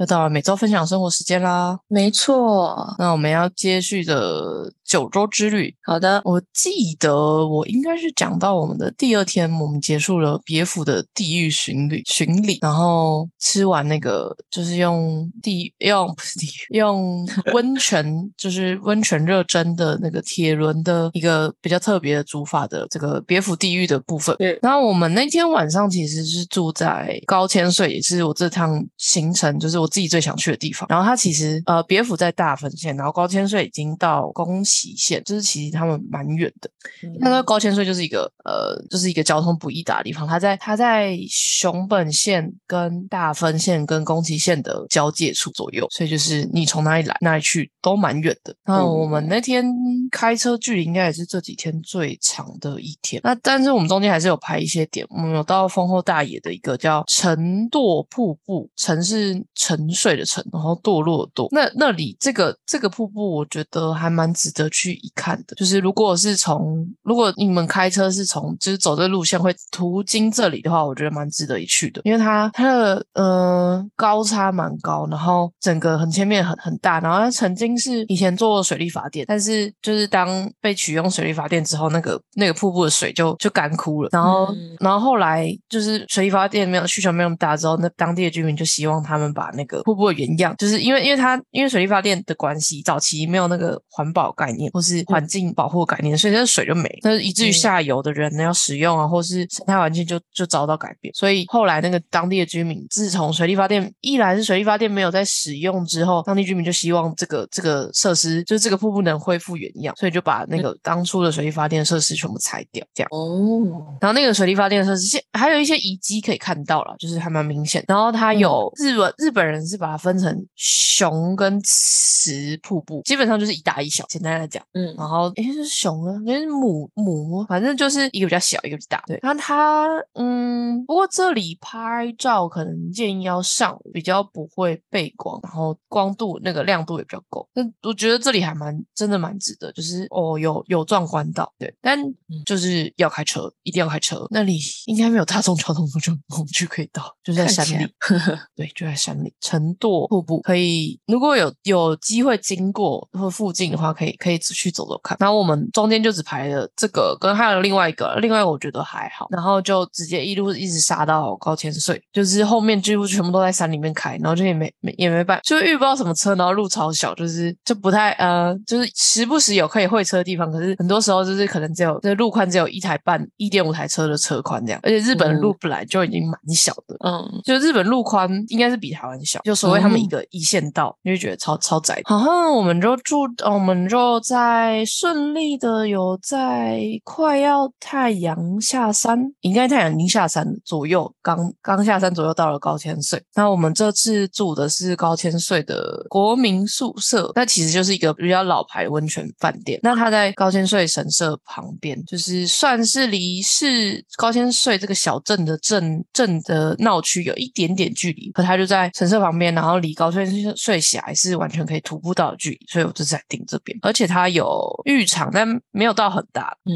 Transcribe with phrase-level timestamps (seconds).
[0.00, 5.74] 又到了每周分享生活时间啦，没错，那我们要接续的九州之旅。
[5.84, 24.34] 好的，我记得我应该是讲到我们的第二天，我们结束了别府的地狱巡旅巡礼，然后吃完那个就是用地用不是地狱用 温泉就是温泉热蒸的那个铁轮的一个比较特别的煮法的这个别府地狱的部分。
[24.38, 30.86] 对然后我们那天晚上其实是住在高千穗，也是我这趟行程就是我自己最想去的地方。
[30.88, 36.70] 然后它其实呃别府在大分县，然后高千穗已经到宫崎县，就是其实他们蛮远的。
[37.18, 40.26] 那个高千穗就是一个呃，就是一个交通不易达的地方。
[40.26, 48.54] 它在它在熊本县跟大分县跟宫崎县的交界处左右，所以就是你从哪里来哪里去都蛮远的。
[48.64, 49.64] 那嗯我们那天
[50.10, 53.20] 开车距离应该也是这几天最长的一天。
[53.24, 59.44] 那但是我们中间还是有拍一些点，我们有到丰后大野的一个叫城垛瀑布，沉是
[59.88, 61.48] 沉睡的沉，然后堕落的堕。
[61.52, 65.54] 那那里这个这个瀑布，我觉得还蛮值得去一看的。
[65.56, 101.12] 就是如果是从如果你们开车是从就是走这路线会途经这里的话，我觉得蛮值得一去的，因为它它的呃高差蛮高，然后整个很前面很很大，然后它曾经是以前做水力发电，但是就是当被取用水力发电之后，那个那个瀑布的水就就干枯了，然后、嗯然后后来就是水力发电没有需求没有那么大之后，那当地的居民就希望他们把那个瀑布的原样，就是因为因为它因为水力发电的关系，早期没有那个环保概念或是环境保护概念，所以那水就没了，那以至于嗯下游的人呢要使用啊，或是生态环境就就遭到改变。
[101.14, 113.08] 所以后来那个当地的居民，自从水力发电一来是水力发电没有在使用之后，当地居民就希望这个这个设施就是这个瀑布能恢复原样，所以就把那个当初的水力发电设施全部拆掉，这样。
[113.10, 117.84] 哦，然后那个水力发电设施现还有一些遗迹可以看到了，就是还蛮明显。
[117.88, 124.04] 然后它有日本日本人是把它分成熊跟雌瀑布，基本上就是一大一小。
[124.08, 129.02] 简单来讲，嗯然后诶是熊啊，跟母母，反正就是一个比较小，一个比较大。
[129.06, 137.48] 对，然后它嗯，不过这里拍照可能建议要上午，比较不会背光，然后光度那个亮度也比较够。
[137.54, 141.98] 那我觉得这里还蛮真的蛮值得，就是哦有有壮观到，对，但
[142.44, 144.26] 就是要开车，一定要开车。
[144.30, 147.88] 那里应该没有大众交通工具工具可以到，就在山里。
[148.56, 155.16] 对，就在山里，沉堕瀑布可以，如果有有机会经过或附近的话，可以可以去走走看。
[155.18, 182.02] 然后我们中间就只排了这个，跟还有另外一个，另外我觉得还好，然后就直接一路一直杀到高千穗，就是后面几乎全部都在山里面开，然后就也没没也没办，就遇不到什么车，然后路超小，就是就不太呃，就是时不时有可以会车的地方，可是很多时候就是可能只有这路宽只有一台半一点五台车的车宽这样，而且日本的路本来就已经蛮小的，嗯，就日本路宽应该是比台湾小，就所谓他们一个一线道，你就觉得超超窄。
[182.08, 193.22] 然后我们就住，呃我们就在顺利的有在快要太阳下山，应该太阳已经下山左右，刚刚下山左右到了高千穗。
[193.34, 199.78] 那我们这次住的是高千穗的国民宿舍，那其实就是一个比较老牌温泉饭店。
[199.82, 210.26] 那它在高千穗神社旁边，就是算是离市高千穗这个小镇的镇镇的闹区有一点点距离，可它就在神社旁边，然后离高千
[210.56, 216.56] 穗峡还是完全可以徒步到的距离，所以我这次来订这边，而且它有浴场，但没有到很大。
[216.64, 216.74] 嗯，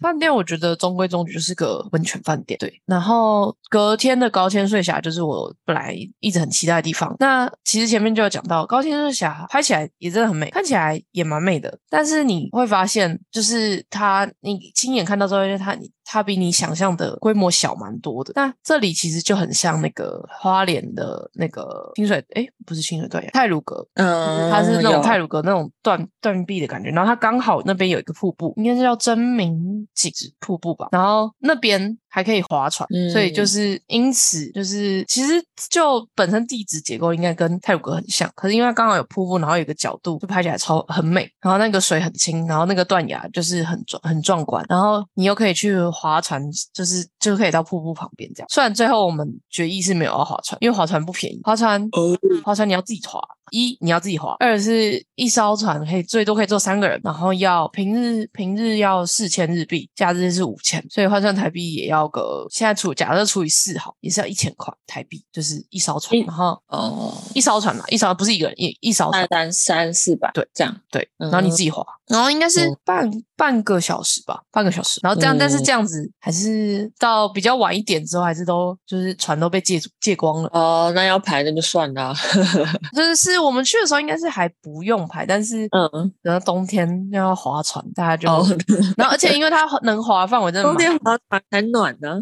[0.00, 2.58] 饭店我觉得中规中矩，就是个温泉饭店。
[2.58, 7.14] 对，然后隔天的高千穗峡就是我本来一直很期待的地方。
[7.18, 11.78] 那其实前面就有讲到，高千穗峡拍起来也真的很美，看起来也蛮美的。
[11.88, 15.76] 但是你会发现，就是它，你亲眼看到之后，它
[16.12, 18.32] 它比你想象的规模小蛮多的。
[18.34, 23.86] 那这里其实就很像那个花莲的那个清水，诶，不是清水断崖，泰鲁阁。
[23.94, 33.46] 嗯，它是那种泰鲁阁那种断断壁的感觉，然后它刚好那边有一个瀑布，应该是叫真名井瀑布吧，然后那边还可以划船，所以就嗯。
[33.46, 46.42] 是因此就是其实就本身地质结构应该跟泰鲁阁很像，可是因为它刚好有瀑布，然后有一个角度就拍起来超很美，然后那个水很清，然后那个断崖就是很壮很壮观，然后你又可以去划船，
[46.72, 48.48] 就是就可以到瀑布旁边这样。
[48.48, 69.40] 虽然最后我们决议是没有要划船，因为划船不便宜，划船哦，划船你要自己划，一你要自己划，二是一艘船可以最多可以坐三个人，然后要平日平日要四千日币，假日是五千，所以换算台币也要个现在除假设除以四好，也是要一千块台币，就是一艘船，然后哦，一艘船嘛，一艘不是一个人，一一艘船三。
[69.40, 73.10] 三三四百，对，这样，对，然后你自己划，然后应该是哦半、
[73.40, 75.00] 半个小时吧，半个小时。
[75.02, 80.50] 然后这样，但是嗯这样子还是到比较晚一点之后，还是都就是船都被借借光了。
[80.52, 82.12] 哦，那要排那就算了，
[82.94, 88.46] 就是是我们去的时候应该是还不用排，但是嗯，然后冬天要划船，大家就、哦，
[88.98, 92.18] 然后而且因为它能划范围真的冬天划船很暖呢，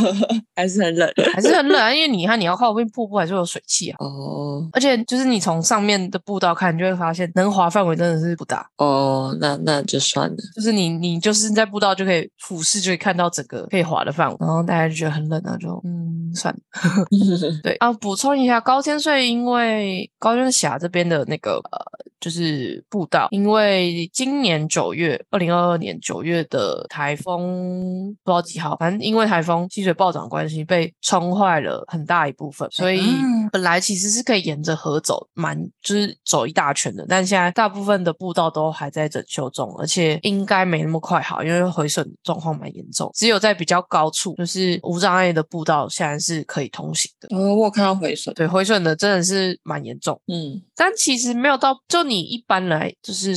[0.56, 3.96] 还是很冷，还是很冷啊，因为你看你要靠边瀑布还是有水汽啊。
[3.98, 8.66] 哦而且就是你从上面的步道看，你就会发现能划范围真的是不大。
[8.78, 16.60] 哦，那那就算了，就是你你就是在步道就可以俯视，就可以看到整个可以滑的范围，然后大家就觉得很冷啊，就嗯算了。
[17.64, 21.78] 对啊，补充一下，高千穗因为高千峡这边的那个呃，
[22.20, 47.34] 就是步道，因为今年九月，二零二二年九月的台风不知道几号，反正因为台风溪水暴涨关系，被冲坏了很大一部分，所以嗯本来其实是可以沿着河走，蛮就是走一大圈的，但现在大部分的步道都还在整修中，而且应该没那么快好，因为毁损状况蛮严重，只有在比较高处，就是无障碍的步道，现在是可以通行的。
[47.34, 53.34] 哦，我有看到回损，对，毁损的真的是蛮严重，嗯，但其实没有到，就你一般来就是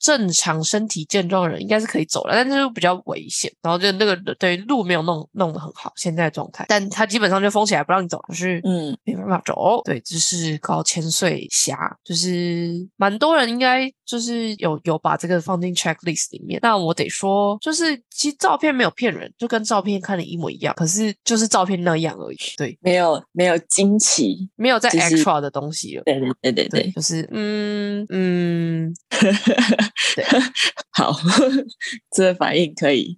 [0.00, 3.52] 正常身体健壮的人应该是可以走了，但是就比较危险。
[3.62, 9.82] 然后就那个对路没有弄弄得很好，现在状态，但他基本上就封起来不让你走，就是嗯没办法走。
[9.84, 16.58] 对，这是高千岁峡，就是蛮多人应该就是有有把这个放进 checklist 里面。
[16.62, 22.38] 那我得说，就是其实照片没有骗人，就跟照片看的一模一样，可是就是照片那样而已。
[22.56, 26.02] 对，没有没有惊奇，没有在 extra 的东西了。
[26.04, 28.94] 对对对对对，对，就是嗯嗯，
[30.16, 30.24] 对
[30.92, 31.14] 好，
[32.10, 33.16] 这个反应可以，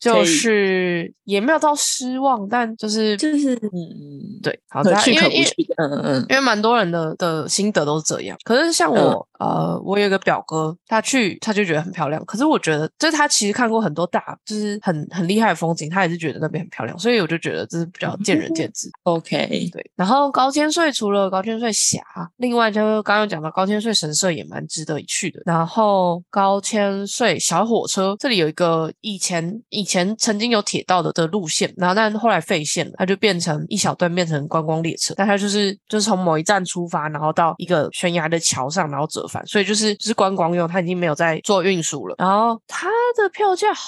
[0.00, 8.36] 就是也没有到失望，但就是就是嗯嗯，对，好可的，去可不因为嗯嗯嗯，因为蛮多人的的心得都是这样。
[8.44, 12.22] 可是像我，呃，我有一个表哥，他去他就觉得很漂亮。
[12.26, 16.98] 可是我觉得，就是他其实看过很多大，就是很很厉害的风景，他也是觉得那边很漂亮。
[16.98, 18.90] 所以我就觉得这是比较见仁见智。
[19.04, 22.02] OK，对，然后高千穗除了高千穗峡，
[22.36, 25.40] 另外就是刚刚讲到高千穗神社也蛮值得一去的。
[25.46, 42.14] 然后哦高千穗小火车这里有一个以前以前曾经有铁道的的路线，然后但后来废线了，它就变成一小段变成观光列车，但它就是就是从某一站出发，然后到一个悬崖的桥上，然后折返，所以就是就是观光用，它已经没有在做运输了。
[42.18, 43.82] 然后它的票价好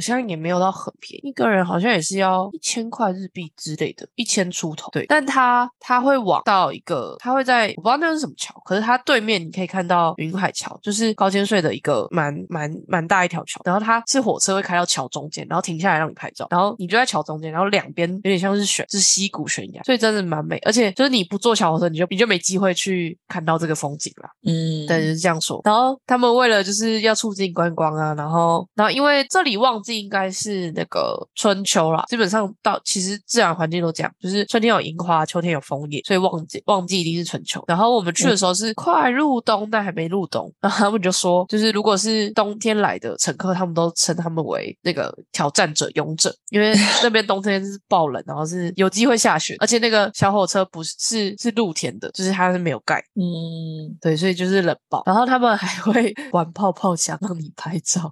[0.00, 4.90] 像也没有到很便宜，一个人好像也是要一千块日币之类的，一千出头。
[4.90, 13.60] 对，但他他会往到一个，他会在我不知道那是什么桥，可是它对面你可以看到云海桥，就是高千穗的一个蛮蛮蛮大一条桥。
[13.64, 20.58] 然后它是火车会开到桥中间，然后停下来让你拍照，然后你就在桥中间，然后两边有点像是悬，是溪谷悬崖，所以真的蛮美。
[20.64, 24.28] 而且就是你不坐小火车，你就你就没机会去看到这个风景了。
[24.44, 25.60] 嗯，对，就是这样说。
[25.64, 37.62] 然后他们为了就是要促进观光啊，然后然后因为这里旺季应该是那个春秋啦，基本上到其实自然环境都这样，就是春天有樱花，秋天有枫叶，所以旺季旺季一定是春秋。
[37.68, 53.02] 然后我们去的时候是快入冬，但还没入冬，然后他们就说，就是如果是冬天来的乘客，他们都称他们为那个挑战者、勇者，因为 那边冬天是爆冷，然后是有机会下雪，而且那个小火车不是是是露天的，就是它是没有盖。
[53.14, 58.08] 嗯，对，所以就是冷爆，然后他们还会 玩泡泡枪让你拍照，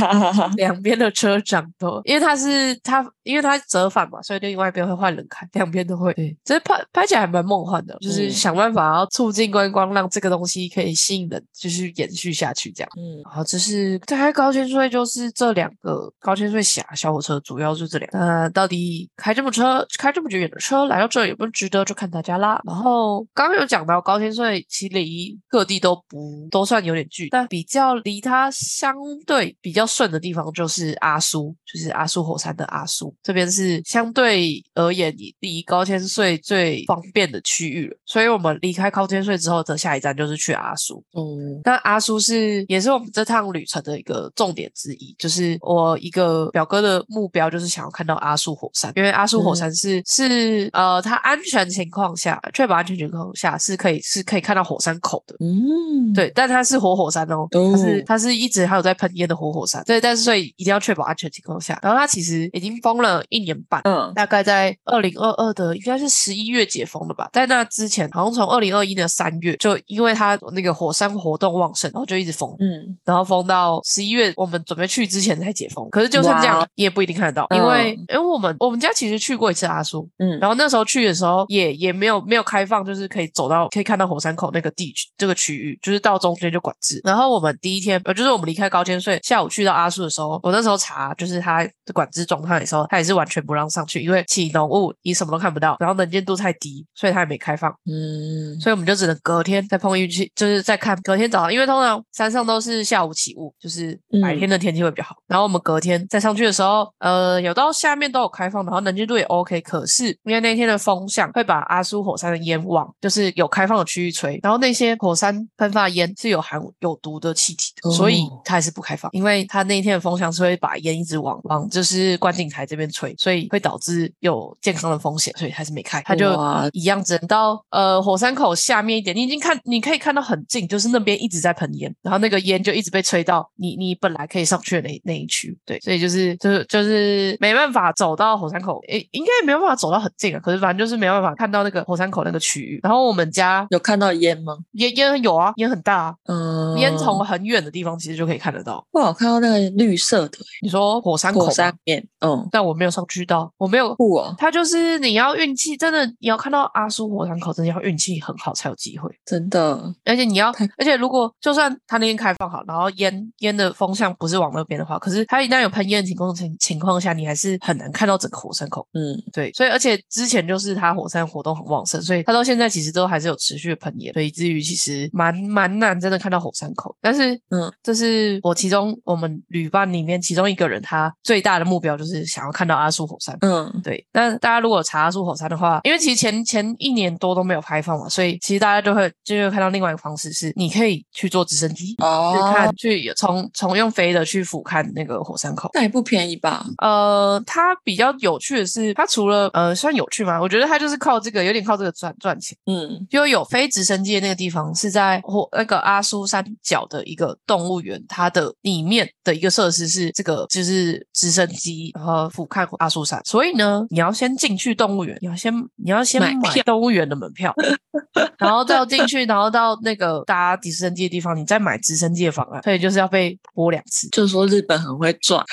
[0.56, 6.12] 两边的车长都，因为他是他，因为他折返嘛，所以另外一边会换人开，两边都会。
[6.14, 12.90] 对，这拍拍起来还蛮梦幻的，就是嗯想办法要促进观光，让这个东西可以吸引人，就是延续下去这样。
[12.96, 18.18] 嗯然后这是大概高千穗，就是这两个高千穗峡小火车，主要就这两个。
[18.18, 22.60] 那到底开这么车，开这么久远的车来到这里有没有值得，就看大家啦。
[22.64, 28.94] 然后刚刚有讲到高千穗，其实离各地都不都算有点距，但比较离它相
[29.26, 37.96] 对比较顺的地方就是阿苏，就是阿苏火山的阿苏这边是相对而言离高千穗最方便的区域了。
[38.04, 41.02] 所以我们离开高千穗之后的下一站就是去阿苏。
[41.16, 55.36] 嗯那阿苏是也是我们这趟旅程的一个重点之一，就是我一个表哥的目标就是想要看到阿苏火山，因为阿苏火山是、是呃，它安全情况下，确保安全情况下是可以是可以看到火山口的。
[55.40, 59.82] 嗯，对，但它是活火山哦，它是哦它是一直还有在喷烟的活火山。
[59.84, 72.54] 对，但是所以一定要确保安全情况下，然后它其实已经封了一年半，嗯大概在二零二二的应该是十一月解封的吧，在那之前好像从二零二一的三月就因为它那个火山活动旺盛，然后就一直封。
[72.58, 75.88] 嗯，然后封到十一月，我们准备去之前才解封。
[75.90, 87.00] 可是就算这样，你也不一定看得到，因为、嗯因为我们我们家其实去过一次阿苏，嗯然后那时候去的时候也也没有没有开放，就是可以走到可以看到火山口那个地区这个区域，就是到中间就管制。
[87.04, 97.70] 然后我们第一天呃，就是我们离开高千穗，下午去到阿苏的时候，我那时候查就是它的管制状态的时候，它也是完全不让上去，因为起浓雾你什么都看不到，然后能见度太低，所以它也没开放。
[97.86, 105.16] 嗯，所以我们就只能隔天再碰运气，就是再看隔天早上，因为通常山上都是下午起雾，就是白天的天气会比较好。
[105.28, 109.60] 然后我们隔天再上去的时候，呃，有到下面都有开放，然后能见度也 OK。
[109.60, 126.02] 可是因为那天的风向会把阿苏火山的烟往就是有开放的区域吹，然后那些火山喷发烟是有含有毒的气体的，哦所以它还是不开放，因为它那一天的风向是会把烟一直往往就是观景台这边吹，所以会导致有健康的风险，所以还是没开。
[126.04, 142.80] 它就哇一样，只能到呃火山口下面一点，你已经看你可以看到很近，就是那边一直在喷烟，然后那个烟就一直被吹到你你本来可以上去的那那一区，对，所以就是就是就是没办法走到火山口，诶，应该也没有办法走到很近啊，可是反正就是没办法看到那个火山口那个区域。
[142.82, 144.56] 然后我们家有看到烟吗？
[144.72, 148.84] 烟烟有啊，烟很大啊，嗯，烟从很远的地方其实就可以看得到。
[148.92, 153.94] 哇，我看到那个绿色的你说火山口吗火山，面，嗯，但我没有上去到，我没有。
[153.94, 159.10] 酷哦，它就是你要运气，真的你要看到阿苏火山口，真的要运气很好才有机会。
[159.24, 160.48] 真的，而且你要，
[160.78, 168.86] 而且如果就算它那天开放好，然后烟烟的风向不是往那边的话，可是它一旦有喷烟的情况情情况下，你还是很难看到整个火山口。
[168.94, 176.96] 嗯，对，所以而且之前就是它火山活动很旺盛，所以它到现在其实都还是有持续的喷烟，所以以至于其实蛮蛮难真的看到火山口。
[177.00, 183.36] 但是，嗯，这是我其中我们旅伴里面其中一个人，他最大的目标就是想要看到阿苏火山。
[183.42, 195.70] 嗯，对，那大家如果查阿苏火山的话，因为其实前前一年多都没有开放嘛，所以其实大家就会就会看到另外一个方式是，你可以去坐直升机哦，去哦看，去从从用飞的去俯瞰那个火山口。
[195.74, 196.64] 那也不便宜吧？
[196.78, 200.40] 呃，它比较有趣的是，它除了呃算有趣吗？
[200.40, 202.56] 我觉得它就是靠这个，有点靠这个赚赚钱。
[202.66, 213.20] 嗯，就有飞直升机的那个地方是在火那个阿苏山脚的一个动物园，它的里面的一个设施是这个就是直升机，然后俯瞰阿苏山。
[213.24, 216.32] 所以呢，你要先进去动物园，你要先你要先买
[216.64, 217.52] 动物园的门票，
[218.38, 222.62] 然后再进去，然后到那个搭直升机的地方，你再买直升机的方案。
[222.62, 224.08] 所以就是要被泼两次。
[224.10, 225.44] 就是说日本很会赚，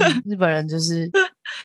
[0.00, 1.10] 嗯日本人就是，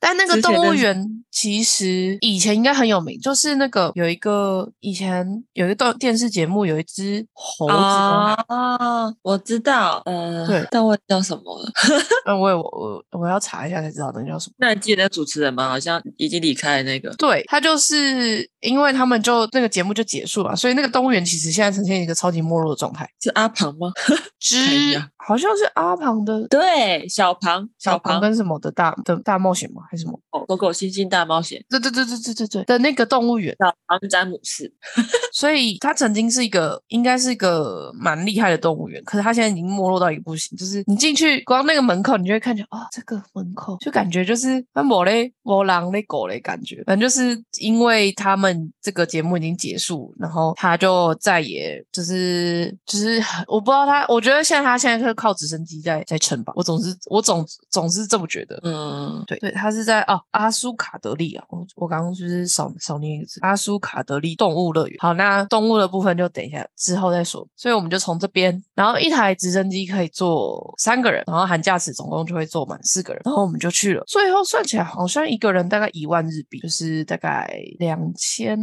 [0.00, 11.70] 但那个动物园其实以前应该很有名，就是那个有一个以前有一个电电视节目，有一只猴子吗，啊，我知道，呃，对但我叫什么了？
[12.26, 14.54] 嗯，我有我我要查一下才知道那个叫什么。
[14.58, 15.68] 那你记得那主持人吗？
[15.68, 23.08] 好像已经离开了那个，对，他就是因为他们就那个节目就结束了，所以那个动物园其实现在呈现一个超级没落的状态。
[23.20, 23.92] 是阿庞吗？
[24.40, 29.82] 之呀好像是阿庞的对，小庞，小庞庞跟什么的大的大冒险吗？
[29.90, 30.18] 还是什么？
[30.30, 33.54] 哦狗狗星星大冒险，对对对对对对对的那个动物园。
[33.58, 34.70] 小庞詹姆斯，
[35.32, 40.56] 所以他曾经是一个，应该是一个蛮厉害的动物园，可是他现在已经没落到一个不行。
[40.56, 58.58] 就是你进去，光那个门口，你就会看见啊、这个门口就感觉就是那某嘞某狼嘞狗嘞感觉，反正就是因为他们这个节目已经结束，然后他就再也就是就是我不知道他，我觉得现在他现在是靠直升机在在撑吧，我总是我总总是这么觉得。
[58.62, 64.96] 嗯，对对，他是在哦阿苏卡德利啊，我我刚刚就是少少念一个字，阿苏卡德利动物乐园。
[65.00, 67.46] 好，那动物的部分就等一下之后再说。
[67.56, 74.02] 所以我们就从这边，然后一台直升机可以坐三个人，然后含驾驶总共就会坐满四个人，然后我们就去了。
[74.06, 78.58] 最后算起来好像一个人大概一万日币，就是大概两千，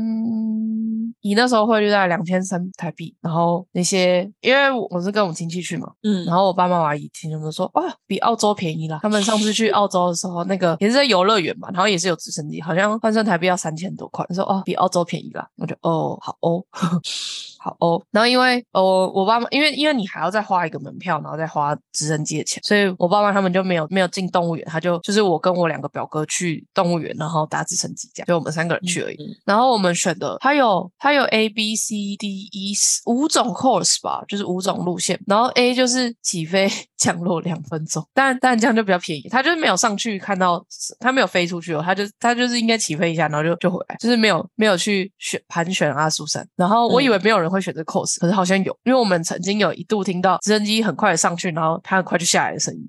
[1.21, 3.15] 以那时候汇率大概两千三台币。
[3.21, 8.99] 然后那些因为我是跟我们亲戚去嘛，嗯，然后我爸妈我阿姨听他们说，哇，比澳洲便宜啦。
[9.01, 14.25] 他们上次去澳洲的时候，那个也是在游乐园嘛，然后也是有直升机，好像换算台币要三千多块。
[14.27, 15.47] 他说哦，比澳洲便宜啦。
[15.57, 16.63] 我就哦，好哦，
[17.59, 18.01] 好哦。
[18.11, 29.15] 然后因为哦，我爸妈因为因为你还要再花一个门票，然后再花直升机的钱，所以我爸妈他们就没有没有进动物园，他就就是我跟我两个表哥去动物园，然后搭直升机这样，就我们三个人去而已。
[29.15, 32.73] 嗯然后我们选的它有它有 A B C D E
[33.05, 35.19] 五种 course 吧，就是五种路线。
[35.27, 39.27] 然后 A 就是起飞 降落两分钟，但但这样就比较便宜。
[39.29, 40.65] 他就是没有上去看到，
[40.99, 46.45] 它没有飞出去哦，它就它就是应该起飞一下，然后就就回来，就是没有没有去选盘旋阿苏山。
[46.55, 52.81] 然后我以为没有人会选择 course，、可是好像有，因为我们曾经有一度听到直升机很快的上去，然后它很快就下来的声音。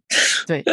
[0.46, 0.64] 对，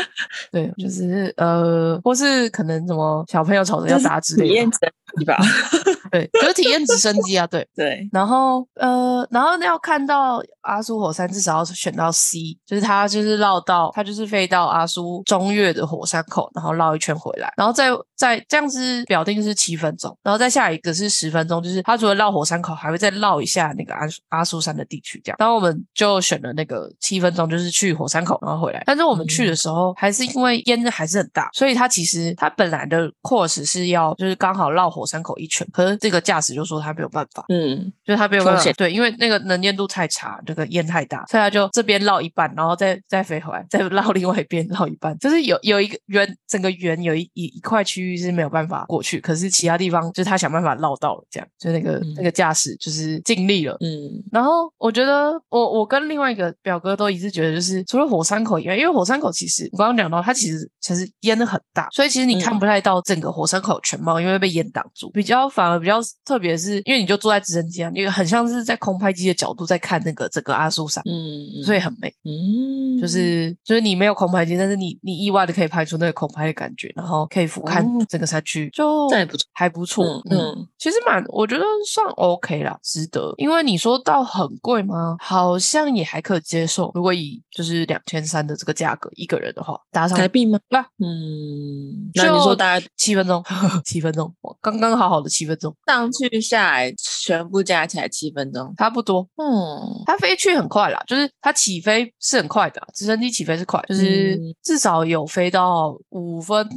[0.50, 5.36] 对，就是呃，或是可能什么小朋友吵着要打之类的体验，真机吧？
[6.12, 7.66] 对，就是体验直升机啊，对。
[7.74, 25.36] 对，然后呃，然后要看到阿苏火山，至少要选到 C，就是它就是绕到它就是飞到阿苏中越的火山口，然后绕一圈回来，然后再再这样子表定是七分钟，然后再下一个是十分钟，就是它除了绕火山口，还会再绕一下那个阿阿苏山的地区，这样。
[25.38, 28.82] 然后我们就选了那个七分钟，就是去火山口然后回来。
[28.84, 37.44] 但是我们去的时候，还是因为烟还是很大，所以它其实它本来的 course 是要就是刚好绕火山口一圈，可是这个驾驶就说他没有办法。
[37.48, 53.76] 嗯，就是他没有办法对，因为那个能见度太差，这个烟太大，所以他就这边绕一半，然后再再飞回来，再绕另外一边绕一半，就是有有一个圆，整个圆有一一一块区域是没有办法过去，可是其他地方就是他想办法绕到了，这样，就那个、嗯那个驾驶就是尽力了。
[53.80, 65.10] 嗯，然后我觉得我我跟另外一个表哥都一致觉得，就是除了火山口以外，因为火山口其实我刚刚讲到，它其实其实烟很大，所以其实你看嗯不太到整个火山口全貌，因为被烟挡住。
[65.10, 72.08] 比较反而比较特别是，因为你就坐在直升机啊，你很像是在空拍机的角度在看那个整个阿苏山，嗯，所以很美。
[72.24, 80.22] 嗯，就是就是你没有空拍机，但是你你意外的可以拍出那个空拍的感觉，然后可以俯瞰哦整个山区，就这也不错还不错。
[80.30, 83.32] 嗯其实蛮，我觉得算 OK 啦，值得。
[83.36, 85.16] 因为你说到很贵吗？
[85.20, 86.90] 好像也还可接受。
[86.94, 90.58] 如果以就是两千三的这个价格一个人的话，搭上台币吗？
[90.68, 93.42] 对啊嗯，那你说大家七分钟，
[93.84, 98.74] 七分钟，哇刚刚好好的七分钟，上去下来全部加起来七分钟？
[98.76, 99.26] 差不多。
[99.36, 106.68] 嗯，它飞去很快啦，就是它起飞是很快的啊，直升机起飞是快，就是嗯至少有飞到五分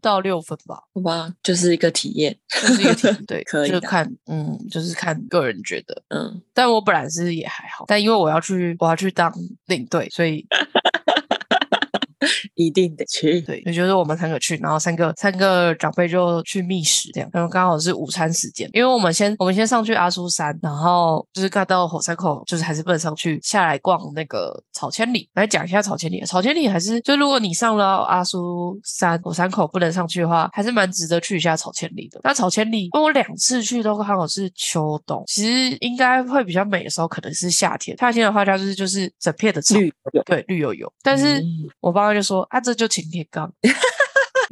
[0.00, 2.36] 到六分吧，好吧，就是一个体验。
[2.62, 6.02] 就是一个体验对， 可以就看嗯，就是看个人觉得。
[6.08, 9.32] 嗯，但我本来是也还好，但因为我要去我要去当
[9.66, 10.46] 领队，所以
[12.54, 13.40] 一定得去。
[13.40, 26.22] 对，也就是我们三个去，然后三个三个长辈就去觅食，这样，然后刚好是午餐时间，因为我们先我们先上去阿苏山，然后就是看到火山口，就是还是不能上去，下来逛那个草千里，来讲一下草千里。
[26.24, 32.20] 草千里还是就如果你上了阿苏山火山口不能上去的话，还是蛮值得去一下草千里的。
[32.24, 41.40] 那草千里，因为我两次去都刚好是秋冬，其实应该会比较美的时候可能是夏天，夏天的话它就是就是整片的草，绿油对，绿油油，但是。
[41.40, 41.44] 嗯
[41.80, 43.52] 我爸爸就说啊，这就请天岗，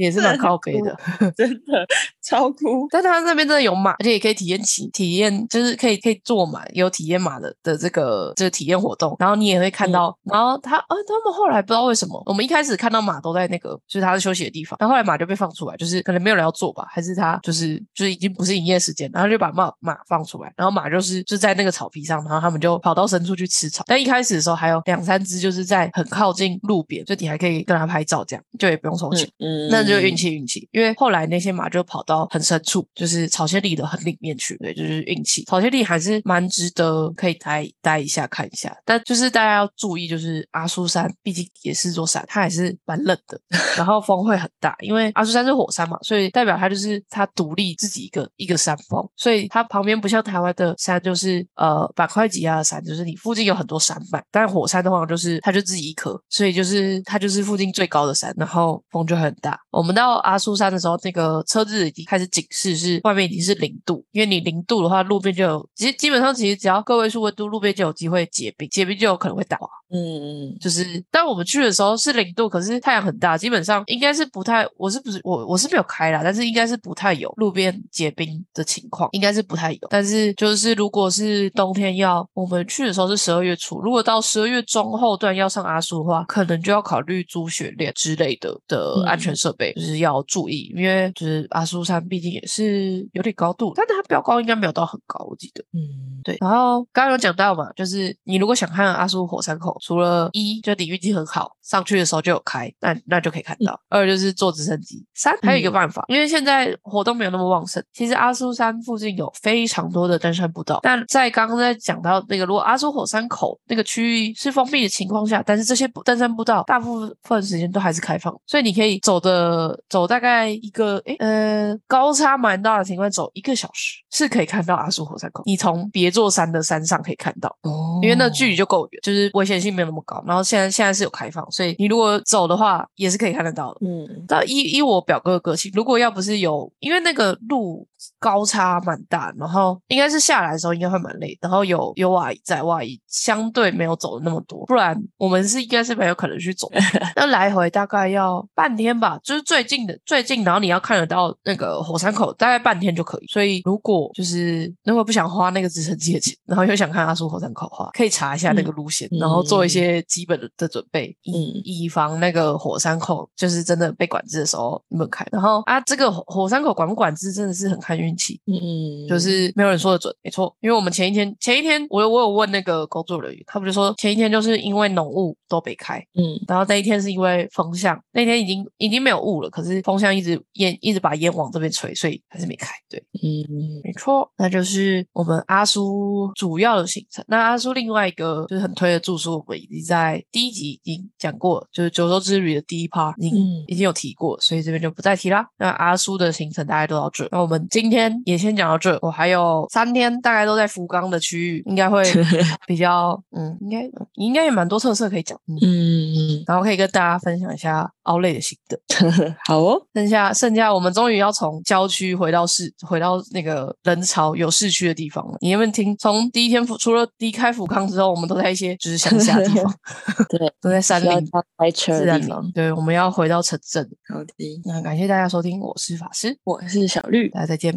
[0.02, 0.98] 也是蛮靠背的。
[1.36, 1.86] 真的
[2.22, 2.86] 超酷。
[2.90, 9.16] 但他那边真的有马，而且也可以体验骑，体验就是可以可以坐马，有体验马的的这个这个体验活动。
[9.18, 23.84] 然后你也会看到，然后他啊，他们后来不知道为什么，我们一开始看到马都在那个就是他的休息的地方，然后后来马就被放出来，就是可能没有人要坐吧，还是他就是就是已经不是营业时间，然后就把马马放出来，然后马就是就在那个草皮上，然后他们就跑到深处去吃草。
[23.86, 29.28] 但一开始的时候还有两三只就是在很靠近路边，就你还可以跟他拍照，这样就也不用收钱。
[29.38, 35.44] 嗯，那就运气运气，因为后来那些马就跑到很深处，就是草千里的很里面去，对，就是运气。
[35.44, 43.40] 草千里还是蛮值得可以待待一下看一下，但就是大家要注意，就是阿苏山毕竟也是座山，它还是蛮冷的，
[43.76, 59.59] 然后风会很大，因为阿苏山是火山嘛，所以代表它就是它独立自己一个一个山峰，所以它旁边不像台湾的山，就是呃板块挤压的山，就是你附近有很多山脉，但火山的话就是它就自己一颗，所以就是它就是附近最高的山，然后风就会很大。
[59.72, 69.66] 我们到阿苏山的时候，那个车子已经开始警示是外面已经是零度，因为你零度的话，路边就有，其实基本上其实只要个位数温度，路边就有机会结冰，结冰就有可能会打滑。
[69.92, 79.78] 嗯嗯就是，但我们去的时候是零度，可是太阳很大，基本上应该是不太，我是不是我我是没有开啦，但是应该是不太有路边结冰的情况，应该是不太有。
[79.90, 95.62] 但是就是如果是冬天要，我们去的时候是十二月初，如果到十二月中后段要上阿苏的话，可能就要考虑租雪链之类的的安全设备，就是要注意，因为就是阿苏山毕竟也是有点高度，但它标高应该没有到很高，我记得。
[95.74, 110.79] 嗯，对，然后刚刚有讲到嘛，就是你如果想看阿苏火山口，除了一就你运气很好，上去的时候就有开，那那就可以看到；二就是坐直升机；三还有一个办法，因为现在活动没有那么旺盛，其实阿苏山附近有非常多的登山步道。
[110.85, 125.42] 但在刚刚在讲到那个，如果阿苏火山口那个区域是封闭的情况下，但是这些步登山步道大部分时间都还是开放，所以你可以走的走大概一个诶呃高差蛮大的情况，走一个小时是可以看到阿苏火山口。
[125.45, 127.49] 你从别座山的山上可以看到。
[127.62, 130.22] 哦因为那距离就够远，就是危险性没有那么高。
[130.26, 133.80] 然后现在现在是有开放，所以你如果走的话，也是可以看得到的。
[133.82, 137.87] 嗯但依依我表哥的个性，如果要不是有，因为那个路
[138.22, 146.70] 高差蛮大，然后应该是下来的时候应该会蛮累，然后有有瓦姨在，瓦姨相对没有走的那么多，不然我们是应该是没有可能去走。
[147.16, 153.26] 那来回大概要半天吧，就是最近的最近，然后你要看得到那个火山口，大概半天就可以。
[153.26, 165.26] 所以如果就是如果不想花那个直升机的钱，然后又想看阿苏火山口的话，可以查一下那个路线，然后做一些基本的的准备，以以防那个火山口就是真的被管制的时候你们开。
[165.32, 170.55] 然后啊，这个火火山口管不管制真的是很看运气，嗯，就是没有人说的准，没错。
[170.61, 182.72] 因为我们前一天前一天我有我有问那个工作人员，他们就说前一天就是因为浓雾都没开，嗯然后那一天是因为风向，那天已经已经没有雾了，可是风向一直烟一直把烟往这边吹，所以还是没开。
[182.88, 187.25] 对，嗯没错，那就是我们阿叔主要的行程。
[187.29, 195.46] 那阿叔另外一个就是很推的住宿，我们已经在第一集已经讲过，就是九州之旅的第一 part 已经、嗯已经有提过，所以这边就不再提啦。
[195.59, 198.98] 那阿叔的行程大概都到这，那我们今天也先讲到这。
[199.02, 202.02] 我还有三天大概都在福冈的区域，应该会
[202.66, 208.78] 比较嗯，应该应该也蛮多特色可以讲，嗯，嗯，然后可以跟大家分享一下奥莱的心得。
[209.46, 215.36] 好哦，剩下剩下，我们终于要从郊区回到市，回到那个人潮有市区的地方了。
[215.40, 215.96] 你有没有听？
[215.98, 219.74] 从第一天福除了离开福冈之后，我们都在一些就是乡下的地方，
[220.28, 222.42] 对，都在山林需要他开车的地方。。
[222.54, 223.88] 对，我们要回到城镇。
[224.08, 227.76] 好的，那感谢大家收听，我是法师，我是小绿，大家再见，